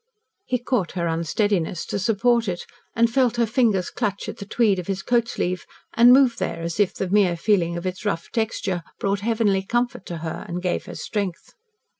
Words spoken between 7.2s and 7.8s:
feeling